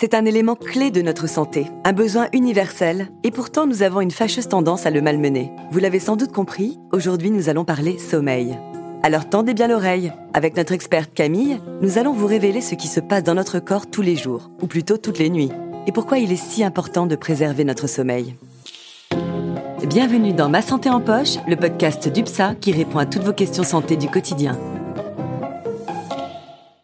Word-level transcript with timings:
c'est 0.00 0.14
un 0.14 0.24
élément 0.24 0.54
clé 0.54 0.90
de 0.90 1.02
notre 1.02 1.28
santé, 1.28 1.66
un 1.84 1.92
besoin 1.92 2.28
universel, 2.32 3.08
et 3.22 3.30
pourtant 3.30 3.66
nous 3.66 3.82
avons 3.82 4.00
une 4.00 4.10
fâcheuse 4.10 4.48
tendance 4.48 4.86
à 4.86 4.90
le 4.90 5.02
malmener. 5.02 5.52
Vous 5.72 5.78
l'avez 5.78 5.98
sans 5.98 6.16
doute 6.16 6.32
compris, 6.32 6.78
aujourd'hui 6.90 7.30
nous 7.30 7.50
allons 7.50 7.66
parler 7.66 7.98
sommeil. 7.98 8.58
Alors 9.02 9.28
tendez 9.28 9.52
bien 9.52 9.68
l'oreille. 9.68 10.10
Avec 10.32 10.56
notre 10.56 10.72
experte 10.72 11.12
Camille, 11.12 11.60
nous 11.82 11.98
allons 11.98 12.14
vous 12.14 12.26
révéler 12.26 12.62
ce 12.62 12.76
qui 12.76 12.88
se 12.88 13.00
passe 13.00 13.24
dans 13.24 13.34
notre 13.34 13.58
corps 13.58 13.90
tous 13.90 14.00
les 14.00 14.16
jours, 14.16 14.50
ou 14.62 14.66
plutôt 14.66 14.96
toutes 14.96 15.18
les 15.18 15.28
nuits, 15.28 15.52
et 15.86 15.92
pourquoi 15.92 16.18
il 16.18 16.32
est 16.32 16.36
si 16.36 16.64
important 16.64 17.04
de 17.04 17.14
préserver 17.14 17.64
notre 17.64 17.86
sommeil. 17.86 18.36
Bienvenue 19.86 20.32
dans 20.32 20.48
Ma 20.48 20.62
Santé 20.62 20.88
en 20.88 21.02
Poche, 21.02 21.36
le 21.46 21.56
podcast 21.56 22.08
d'UPSA 22.08 22.54
qui 22.54 22.72
répond 22.72 23.00
à 23.00 23.04
toutes 23.04 23.24
vos 23.24 23.34
questions 23.34 23.64
santé 23.64 23.98
du 23.98 24.08
quotidien. 24.08 24.58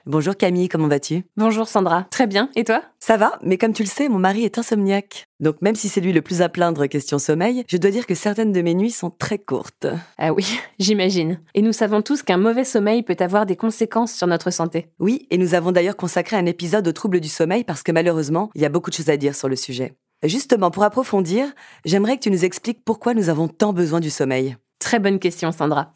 Bonjour 0.08 0.36
Camille, 0.36 0.68
comment 0.68 0.86
vas-tu? 0.86 1.24
Bonjour 1.36 1.66
Sandra, 1.66 2.06
très 2.12 2.28
bien, 2.28 2.48
et 2.54 2.62
toi? 2.62 2.80
Ça 3.00 3.16
va, 3.16 3.40
mais 3.42 3.58
comme 3.58 3.72
tu 3.72 3.82
le 3.82 3.88
sais, 3.88 4.08
mon 4.08 4.20
mari 4.20 4.44
est 4.44 4.56
insomniaque. 4.56 5.24
Donc 5.40 5.60
même 5.62 5.74
si 5.74 5.88
c'est 5.88 6.00
lui 6.00 6.12
le 6.12 6.22
plus 6.22 6.42
à 6.42 6.48
plaindre 6.48 6.86
question 6.86 7.18
sommeil, 7.18 7.64
je 7.66 7.76
dois 7.76 7.90
dire 7.90 8.06
que 8.06 8.14
certaines 8.14 8.52
de 8.52 8.62
mes 8.62 8.74
nuits 8.74 8.92
sont 8.92 9.10
très 9.10 9.38
courtes. 9.38 9.88
Ah 10.16 10.32
oui, 10.32 10.60
j'imagine. 10.78 11.40
Et 11.54 11.62
nous 11.62 11.72
savons 11.72 12.02
tous 12.02 12.22
qu'un 12.22 12.36
mauvais 12.36 12.62
sommeil 12.62 13.02
peut 13.02 13.16
avoir 13.18 13.46
des 13.46 13.56
conséquences 13.56 14.12
sur 14.12 14.28
notre 14.28 14.52
santé. 14.52 14.86
Oui, 15.00 15.26
et 15.32 15.38
nous 15.38 15.54
avons 15.54 15.72
d'ailleurs 15.72 15.96
consacré 15.96 16.36
un 16.36 16.46
épisode 16.46 16.86
aux 16.86 16.92
troubles 16.92 17.18
du 17.18 17.28
sommeil 17.28 17.64
parce 17.64 17.82
que 17.82 17.90
malheureusement, 17.90 18.50
il 18.54 18.62
y 18.62 18.64
a 18.64 18.68
beaucoup 18.68 18.90
de 18.90 18.94
choses 18.94 19.10
à 19.10 19.16
dire 19.16 19.34
sur 19.34 19.48
le 19.48 19.56
sujet. 19.56 19.96
Justement, 20.22 20.70
pour 20.70 20.84
approfondir, 20.84 21.48
j'aimerais 21.84 22.16
que 22.16 22.22
tu 22.22 22.30
nous 22.30 22.44
expliques 22.44 22.84
pourquoi 22.84 23.14
nous 23.14 23.28
avons 23.28 23.48
tant 23.48 23.72
besoin 23.72 23.98
du 23.98 24.10
sommeil. 24.10 24.56
Très 24.78 25.00
bonne 25.00 25.18
question 25.18 25.50
Sandra. 25.50 25.94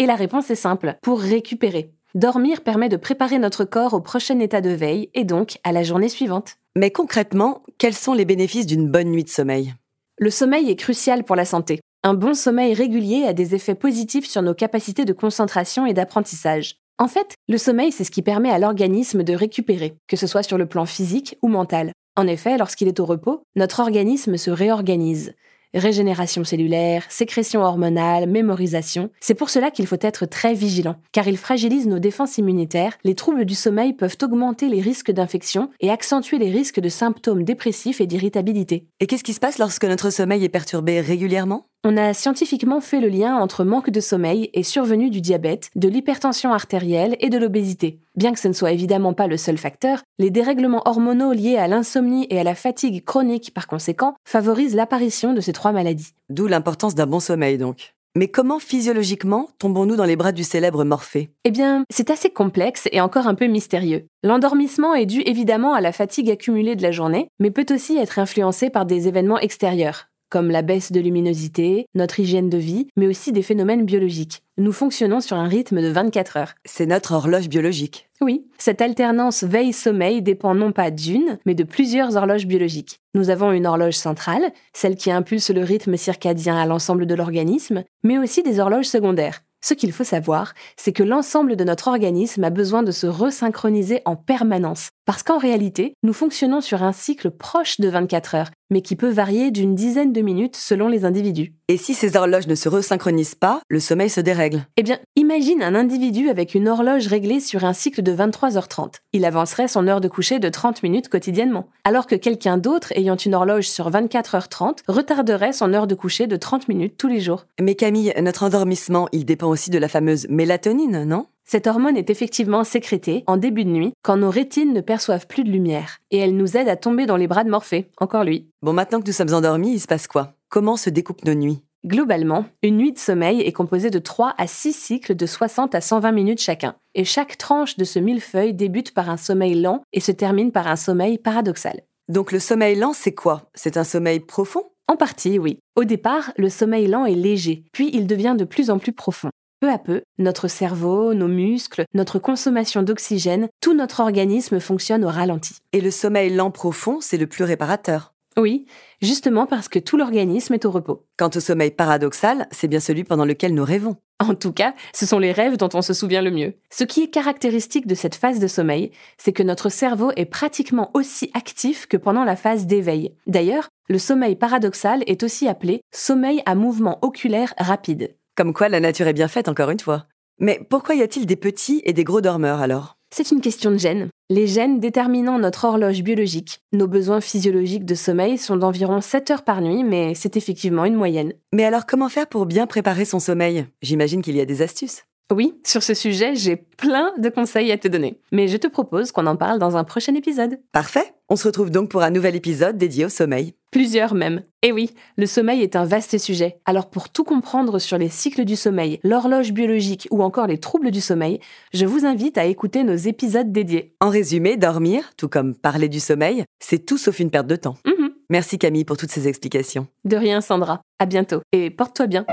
Et 0.00 0.06
la 0.06 0.16
réponse 0.16 0.50
est 0.50 0.56
simple, 0.56 0.98
pour 1.00 1.20
récupérer. 1.20 1.92
Dormir 2.16 2.62
permet 2.62 2.88
de 2.88 2.96
préparer 2.96 3.38
notre 3.38 3.66
corps 3.66 3.92
au 3.92 4.00
prochain 4.00 4.40
état 4.40 4.62
de 4.62 4.70
veille 4.70 5.10
et 5.12 5.24
donc 5.24 5.58
à 5.64 5.72
la 5.72 5.82
journée 5.82 6.08
suivante. 6.08 6.56
Mais 6.74 6.90
concrètement, 6.90 7.62
quels 7.76 7.92
sont 7.92 8.14
les 8.14 8.24
bénéfices 8.24 8.64
d'une 8.64 8.88
bonne 8.88 9.10
nuit 9.10 9.22
de 9.22 9.28
sommeil? 9.28 9.74
Le 10.16 10.30
sommeil 10.30 10.70
est 10.70 10.76
crucial 10.76 11.24
pour 11.24 11.36
la 11.36 11.44
santé. 11.44 11.78
Un 12.04 12.14
bon 12.14 12.32
sommeil 12.32 12.72
régulier 12.72 13.26
a 13.26 13.34
des 13.34 13.54
effets 13.54 13.74
positifs 13.74 14.26
sur 14.26 14.40
nos 14.40 14.54
capacités 14.54 15.04
de 15.04 15.12
concentration 15.12 15.84
et 15.84 15.92
d'apprentissage. 15.92 16.76
En 16.96 17.06
fait, 17.06 17.34
le 17.50 17.58
sommeil, 17.58 17.92
c'est 17.92 18.04
ce 18.04 18.10
qui 18.10 18.22
permet 18.22 18.48
à 18.48 18.58
l'organisme 18.58 19.22
de 19.22 19.34
récupérer, 19.34 19.98
que 20.08 20.16
ce 20.16 20.26
soit 20.26 20.42
sur 20.42 20.56
le 20.56 20.64
plan 20.64 20.86
physique 20.86 21.36
ou 21.42 21.48
mental. 21.48 21.92
En 22.16 22.26
effet, 22.26 22.56
lorsqu'il 22.56 22.88
est 22.88 22.98
au 22.98 23.04
repos, 23.04 23.42
notre 23.56 23.80
organisme 23.80 24.38
se 24.38 24.50
réorganise 24.50 25.34
régénération 25.78 26.44
cellulaire, 26.44 27.04
sécrétion 27.08 27.62
hormonale, 27.62 28.28
mémorisation. 28.28 29.10
C'est 29.20 29.34
pour 29.34 29.50
cela 29.50 29.70
qu'il 29.70 29.86
faut 29.86 29.96
être 30.00 30.26
très 30.26 30.54
vigilant, 30.54 30.96
car 31.12 31.28
il 31.28 31.36
fragilise 31.36 31.86
nos 31.86 31.98
défenses 31.98 32.38
immunitaires, 32.38 32.96
les 33.04 33.14
troubles 33.14 33.44
du 33.44 33.54
sommeil 33.54 33.92
peuvent 33.92 34.16
augmenter 34.22 34.68
les 34.68 34.80
risques 34.80 35.10
d'infection 35.10 35.70
et 35.80 35.90
accentuer 35.90 36.38
les 36.38 36.50
risques 36.50 36.80
de 36.80 36.88
symptômes 36.88 37.44
dépressifs 37.44 38.00
et 38.00 38.06
d'irritabilité. 38.06 38.86
Et 39.00 39.06
qu'est-ce 39.06 39.24
qui 39.24 39.34
se 39.34 39.40
passe 39.40 39.58
lorsque 39.58 39.84
notre 39.84 40.10
sommeil 40.10 40.44
est 40.44 40.48
perturbé 40.48 41.00
régulièrement? 41.00 41.66
On 41.86 41.96
a 41.96 42.12
scientifiquement 42.14 42.80
fait 42.80 43.00
le 43.00 43.08
lien 43.08 43.36
entre 43.36 43.62
manque 43.62 43.90
de 43.90 44.00
sommeil 44.00 44.50
et 44.54 44.64
survenue 44.64 45.08
du 45.08 45.20
diabète, 45.20 45.70
de 45.76 45.88
l'hypertension 45.88 46.52
artérielle 46.52 47.16
et 47.20 47.30
de 47.30 47.38
l'obésité. 47.38 48.00
Bien 48.16 48.32
que 48.32 48.40
ce 48.40 48.48
ne 48.48 48.52
soit 48.52 48.72
évidemment 48.72 49.14
pas 49.14 49.28
le 49.28 49.36
seul 49.36 49.56
facteur, 49.56 50.02
les 50.18 50.30
dérèglements 50.30 50.82
hormonaux 50.84 51.32
liés 51.32 51.56
à 51.56 51.68
l'insomnie 51.68 52.26
et 52.28 52.40
à 52.40 52.44
la 52.44 52.56
fatigue 52.56 53.04
chronique 53.04 53.54
par 53.54 53.68
conséquent 53.68 54.16
favorisent 54.26 54.74
l'apparition 54.74 55.32
de 55.32 55.40
ces 55.40 55.52
trois 55.52 55.70
maladies. 55.70 56.12
D'où 56.28 56.48
l'importance 56.48 56.96
d'un 56.96 57.06
bon 57.06 57.20
sommeil 57.20 57.56
donc. 57.56 57.94
Mais 58.16 58.28
comment 58.28 58.58
physiologiquement 58.58 59.50
tombons-nous 59.58 59.94
dans 59.94 60.06
les 60.06 60.16
bras 60.16 60.32
du 60.32 60.42
célèbre 60.42 60.82
Morphée? 60.82 61.30
Eh 61.44 61.52
bien, 61.52 61.84
c'est 61.88 62.10
assez 62.10 62.30
complexe 62.30 62.88
et 62.90 63.00
encore 63.00 63.28
un 63.28 63.34
peu 63.34 63.46
mystérieux. 63.46 64.06
L'endormissement 64.24 64.94
est 64.94 65.06
dû 65.06 65.20
évidemment 65.20 65.74
à 65.74 65.80
la 65.80 65.92
fatigue 65.92 66.30
accumulée 66.30 66.74
de 66.74 66.82
la 66.82 66.90
journée, 66.90 67.28
mais 67.38 67.52
peut 67.52 67.66
aussi 67.72 67.96
être 67.96 68.18
influencé 68.18 68.70
par 68.70 68.86
des 68.86 69.06
événements 69.06 69.38
extérieurs 69.38 70.08
comme 70.30 70.50
la 70.50 70.62
baisse 70.62 70.92
de 70.92 71.00
luminosité, 71.00 71.86
notre 71.94 72.20
hygiène 72.20 72.50
de 72.50 72.58
vie, 72.58 72.88
mais 72.96 73.06
aussi 73.06 73.32
des 73.32 73.42
phénomènes 73.42 73.84
biologiques. 73.84 74.42
Nous 74.58 74.72
fonctionnons 74.72 75.20
sur 75.20 75.36
un 75.36 75.48
rythme 75.48 75.82
de 75.82 75.88
24 75.88 76.36
heures. 76.36 76.54
C'est 76.64 76.86
notre 76.86 77.12
horloge 77.12 77.48
biologique. 77.48 78.08
Oui, 78.20 78.46
cette 78.58 78.80
alternance 78.80 79.44
veille-sommeil 79.44 80.22
dépend 80.22 80.54
non 80.54 80.72
pas 80.72 80.90
d'une, 80.90 81.38
mais 81.44 81.54
de 81.54 81.64
plusieurs 81.64 82.16
horloges 82.16 82.46
biologiques. 82.46 83.00
Nous 83.14 83.30
avons 83.30 83.52
une 83.52 83.66
horloge 83.66 83.94
centrale, 83.94 84.52
celle 84.72 84.96
qui 84.96 85.10
impulse 85.10 85.50
le 85.50 85.62
rythme 85.62 85.96
circadien 85.96 86.56
à 86.56 86.66
l'ensemble 86.66 87.06
de 87.06 87.14
l'organisme, 87.14 87.84
mais 88.02 88.18
aussi 88.18 88.42
des 88.42 88.58
horloges 88.58 88.86
secondaires, 88.86 89.42
ce 89.66 89.74
qu'il 89.74 89.90
faut 89.90 90.04
savoir, 90.04 90.54
c'est 90.76 90.92
que 90.92 91.02
l'ensemble 91.02 91.56
de 91.56 91.64
notre 91.64 91.88
organisme 91.88 92.44
a 92.44 92.50
besoin 92.50 92.84
de 92.84 92.92
se 92.92 93.08
resynchroniser 93.08 94.00
en 94.04 94.14
permanence, 94.14 94.90
parce 95.06 95.24
qu'en 95.24 95.38
réalité, 95.38 95.94
nous 96.04 96.12
fonctionnons 96.12 96.60
sur 96.60 96.84
un 96.84 96.92
cycle 96.92 97.32
proche 97.32 97.80
de 97.80 97.88
24 97.88 98.34
heures, 98.36 98.50
mais 98.70 98.82
qui 98.82 98.96
peut 98.96 99.10
varier 99.10 99.50
d'une 99.50 99.74
dizaine 99.74 100.12
de 100.12 100.20
minutes 100.20 100.56
selon 100.56 100.88
les 100.88 101.04
individus. 101.04 101.54
Et 101.68 101.76
si 101.76 101.94
ces 101.94 102.16
horloges 102.16 102.46
ne 102.46 102.54
se 102.54 102.68
resynchronisent 102.68 103.34
pas, 103.34 103.60
le 103.68 103.80
sommeil 103.80 104.10
se 104.10 104.20
dérègle 104.20 104.66
Eh 104.76 104.82
bien, 104.82 104.98
imagine 105.16 105.62
un 105.62 105.74
individu 105.74 106.28
avec 106.28 106.54
une 106.54 106.68
horloge 106.68 107.06
réglée 107.06 107.40
sur 107.40 107.64
un 107.64 107.72
cycle 107.72 108.02
de 108.02 108.14
23h30. 108.14 108.94
Il 109.12 109.24
avancerait 109.24 109.68
son 109.68 109.88
heure 109.88 110.00
de 110.00 110.08
coucher 110.08 110.38
de 110.38 110.48
30 110.48 110.82
minutes 110.82 111.08
quotidiennement, 111.08 111.68
alors 111.84 112.06
que 112.06 112.14
quelqu'un 112.14 112.58
d'autre 112.58 112.92
ayant 112.96 113.16
une 113.16 113.34
horloge 113.34 113.68
sur 113.68 113.90
24h30 113.90 114.78
retarderait 114.88 115.52
son 115.52 115.72
heure 115.72 115.86
de 115.86 115.94
coucher 115.94 116.26
de 116.26 116.36
30 116.36 116.68
minutes 116.68 116.96
tous 116.96 117.08
les 117.08 117.20
jours. 117.20 117.46
Mais 117.60 117.74
Camille, 117.74 118.12
notre 118.20 118.44
endormissement, 118.44 119.08
il 119.12 119.24
dépend 119.24 119.48
aussi 119.48 119.70
de 119.70 119.78
la 119.78 119.88
fameuse 119.88 120.26
mélatonine, 120.28 121.04
non? 121.04 121.26
Cette 121.48 121.68
hormone 121.68 121.96
est 121.96 122.10
effectivement 122.10 122.64
sécrétée 122.64 123.22
en 123.28 123.36
début 123.36 123.64
de 123.64 123.70
nuit 123.70 123.92
quand 124.02 124.16
nos 124.16 124.30
rétines 124.30 124.72
ne 124.72 124.80
perçoivent 124.80 125.28
plus 125.28 125.44
de 125.44 125.50
lumière 125.50 125.98
et 126.10 126.18
elle 126.18 126.36
nous 126.36 126.56
aide 126.56 126.68
à 126.68 126.76
tomber 126.76 127.06
dans 127.06 127.16
les 127.16 127.28
bras 127.28 127.44
de 127.44 127.50
Morphée, 127.50 127.90
encore 127.98 128.24
lui. 128.24 128.50
Bon, 128.62 128.72
maintenant 128.72 129.00
que 129.00 129.06
nous 129.06 129.12
sommes 129.12 129.32
endormis, 129.32 129.74
il 129.74 129.80
se 129.80 129.86
passe 129.86 130.08
quoi? 130.08 130.34
Comment 130.48 130.76
se 130.76 130.90
découpent 130.90 131.24
nos 131.24 131.34
nuits? 131.34 131.62
Globalement, 131.86 132.46
une 132.64 132.78
nuit 132.78 132.92
de 132.92 132.98
sommeil 132.98 133.42
est 133.42 133.52
composée 133.52 133.90
de 133.90 134.00
3 134.00 134.34
à 134.38 134.48
6 134.48 134.72
cycles 134.72 135.14
de 135.14 135.24
60 135.24 135.76
à 135.76 135.80
120 135.80 136.10
minutes 136.10 136.40
chacun, 136.40 136.74
et 136.94 137.04
chaque 137.04 137.38
tranche 137.38 137.76
de 137.76 137.84
ce 137.84 138.00
millefeuille 138.00 138.54
débute 138.54 138.92
par 138.92 139.08
un 139.08 139.16
sommeil 139.16 139.54
lent 139.54 139.82
et 139.92 140.00
se 140.00 140.10
termine 140.10 140.50
par 140.50 140.66
un 140.66 140.74
sommeil 140.74 141.16
paradoxal. 141.16 141.82
Donc 142.08 142.32
le 142.32 142.40
sommeil 142.40 142.76
lent, 142.76 142.92
c'est 142.92 143.14
quoi? 143.14 143.50
C'est 143.54 143.76
un 143.76 143.84
sommeil 143.84 144.18
profond? 144.18 144.64
En 144.88 144.96
partie, 144.96 145.38
oui. 145.38 145.58
Au 145.76 145.84
départ, 145.84 146.32
le 146.36 146.48
sommeil 146.48 146.88
lent 146.88 147.06
est 147.06 147.14
léger, 147.14 147.64
puis 147.72 147.90
il 147.92 148.08
devient 148.08 148.34
de 148.36 148.44
plus 148.44 148.70
en 148.70 148.78
plus 148.78 148.92
profond. 148.92 149.30
Peu 149.60 149.70
à 149.70 149.78
peu, 149.78 150.02
notre 150.18 150.48
cerveau, 150.48 151.14
nos 151.14 151.28
muscles, 151.28 151.84
notre 151.94 152.18
consommation 152.18 152.82
d'oxygène, 152.82 153.48
tout 153.62 153.72
notre 153.72 154.00
organisme 154.00 154.60
fonctionne 154.60 155.02
au 155.02 155.08
ralenti. 155.08 155.56
Et 155.72 155.80
le 155.80 155.90
sommeil 155.90 156.34
lent 156.34 156.50
profond, 156.50 156.98
c'est 157.00 157.16
le 157.16 157.26
plus 157.26 157.44
réparateur. 157.44 158.12
Oui, 158.38 158.66
justement 159.00 159.46
parce 159.46 159.68
que 159.68 159.78
tout 159.78 159.96
l'organisme 159.96 160.52
est 160.52 160.66
au 160.66 160.70
repos. 160.70 161.06
Quant 161.16 161.30
au 161.34 161.40
sommeil 161.40 161.70
paradoxal, 161.70 162.48
c'est 162.50 162.68
bien 162.68 162.80
celui 162.80 163.02
pendant 163.02 163.24
lequel 163.24 163.54
nous 163.54 163.64
rêvons. 163.64 163.96
En 164.18 164.34
tout 164.34 164.52
cas, 164.52 164.74
ce 164.94 165.06
sont 165.06 165.18
les 165.18 165.32
rêves 165.32 165.56
dont 165.56 165.70
on 165.72 165.80
se 165.80 165.94
souvient 165.94 166.20
le 166.20 166.30
mieux. 166.30 166.54
Ce 166.70 166.84
qui 166.84 167.02
est 167.02 167.08
caractéristique 167.08 167.86
de 167.86 167.94
cette 167.94 168.14
phase 168.14 168.38
de 168.38 168.46
sommeil, 168.46 168.90
c'est 169.16 169.32
que 169.32 169.42
notre 169.42 169.70
cerveau 169.70 170.12
est 170.16 170.26
pratiquement 170.26 170.90
aussi 170.92 171.30
actif 171.32 171.86
que 171.86 171.96
pendant 171.96 172.24
la 172.24 172.36
phase 172.36 172.66
d'éveil. 172.66 173.14
D'ailleurs, 173.26 173.68
le 173.88 173.98
sommeil 173.98 174.36
paradoxal 174.36 175.02
est 175.06 175.22
aussi 175.22 175.48
appelé 175.48 175.80
sommeil 175.94 176.42
à 176.44 176.54
mouvement 176.54 176.98
oculaire 177.00 177.54
rapide. 177.56 178.14
Comme 178.36 178.52
quoi 178.52 178.68
la 178.68 178.80
nature 178.80 179.06
est 179.06 179.14
bien 179.14 179.28
faite, 179.28 179.48
encore 179.48 179.70
une 179.70 179.80
fois. 179.80 180.04
Mais 180.38 180.60
pourquoi 180.68 180.94
y 180.94 181.00
a-t-il 181.00 181.24
des 181.24 181.36
petits 181.36 181.80
et 181.84 181.94
des 181.94 182.04
gros 182.04 182.20
dormeurs 182.20 182.60
alors? 182.60 182.98
C'est 183.10 183.30
une 183.30 183.40
question 183.40 183.70
de 183.70 183.78
gènes. 183.78 184.10
Les 184.28 184.46
gènes 184.46 184.78
déterminant 184.78 185.38
notre 185.38 185.64
horloge 185.64 186.02
biologique. 186.02 186.60
Nos 186.74 186.86
besoins 186.86 187.22
physiologiques 187.22 187.86
de 187.86 187.94
sommeil 187.94 188.36
sont 188.36 188.58
d'environ 188.58 189.00
7 189.00 189.30
heures 189.30 189.44
par 189.44 189.62
nuit, 189.62 189.84
mais 189.84 190.14
c'est 190.14 190.36
effectivement 190.36 190.84
une 190.84 190.96
moyenne. 190.96 191.32
Mais 191.54 191.64
alors 191.64 191.86
comment 191.86 192.10
faire 192.10 192.26
pour 192.26 192.44
bien 192.44 192.66
préparer 192.66 193.06
son 193.06 193.20
sommeil? 193.20 193.64
J'imagine 193.80 194.20
qu'il 194.20 194.36
y 194.36 194.40
a 194.42 194.44
des 194.44 194.60
astuces. 194.60 195.04
Oui, 195.32 195.54
sur 195.64 195.82
ce 195.82 195.94
sujet, 195.94 196.34
j'ai 196.36 196.56
plein 196.56 197.12
de 197.18 197.30
conseils 197.30 197.72
à 197.72 197.78
te 197.78 197.88
donner. 197.88 198.20
Mais 198.32 198.48
je 198.48 198.58
te 198.58 198.68
propose 198.68 199.12
qu'on 199.12 199.26
en 199.26 199.36
parle 199.36 199.58
dans 199.58 199.76
un 199.76 199.82
prochain 199.84 200.14
épisode. 200.14 200.60
Parfait. 200.72 201.14
On 201.28 201.36
se 201.36 201.48
retrouve 201.48 201.70
donc 201.70 201.88
pour 201.88 202.02
un 202.02 202.10
nouvel 202.10 202.36
épisode 202.36 202.76
dédié 202.76 203.06
au 203.06 203.08
sommeil. 203.08 203.54
Plusieurs 203.70 204.14
même. 204.14 204.42
Et 204.62 204.72
oui, 204.72 204.90
le 205.16 205.26
sommeil 205.26 205.62
est 205.62 205.76
un 205.76 205.84
vaste 205.84 206.18
sujet. 206.18 206.58
Alors 206.64 206.88
pour 206.88 207.08
tout 207.08 207.24
comprendre 207.24 207.78
sur 207.78 207.98
les 207.98 208.08
cycles 208.08 208.44
du 208.44 208.56
sommeil, 208.56 209.00
l'horloge 209.02 209.52
biologique 209.52 210.08
ou 210.10 210.22
encore 210.22 210.46
les 210.46 210.58
troubles 210.58 210.90
du 210.90 211.00
sommeil, 211.00 211.40
je 211.72 211.84
vous 211.84 212.06
invite 212.06 212.38
à 212.38 212.46
écouter 212.46 212.84
nos 212.84 212.96
épisodes 212.96 213.52
dédiés. 213.52 213.94
En 214.00 214.08
résumé, 214.08 214.56
dormir, 214.56 215.12
tout 215.16 215.28
comme 215.28 215.54
parler 215.54 215.88
du 215.88 216.00
sommeil, 216.00 216.44
c'est 216.60 216.86
tout 216.86 216.98
sauf 216.98 217.20
une 217.20 217.30
perte 217.30 217.46
de 217.46 217.56
temps. 217.56 217.76
Mhm. 217.84 218.10
Merci 218.30 218.58
Camille 218.58 218.84
pour 218.84 218.96
toutes 218.96 219.10
ces 219.12 219.28
explications. 219.28 219.86
De 220.04 220.16
rien 220.16 220.40
Sandra. 220.40 220.80
À 220.98 221.06
bientôt 221.06 221.40
et 221.52 221.70
porte-toi 221.70 222.06
bien. 222.06 222.24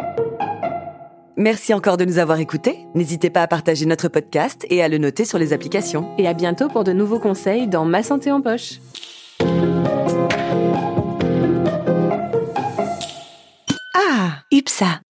Merci 1.36 1.74
encore 1.74 1.98
de 1.98 2.06
nous 2.06 2.20
avoir 2.20 2.40
écoutés. 2.40 2.86
N'hésitez 2.94 3.32
pas 3.32 3.42
à 3.42 3.48
partager 3.48 3.86
notre 3.86 4.08
podcast 4.08 4.66
et 4.70 4.84
à 4.84 4.88
le 4.88 5.00
noter 5.00 5.26
sur 5.26 5.40
les 5.40 5.52
applications. 5.52 6.16
Et 6.20 6.28
à 6.28 6.34
bientôt 6.34 6.68
pour 6.68 6.84
de 6.84 6.94
nouveaux 6.94 7.20
conseils 7.20 7.68
dans 7.68 7.86
Ma 7.86 8.04
santé 8.04 8.32
en 8.32 8.42
poche. 8.42 8.80
Ypsa 14.54 15.03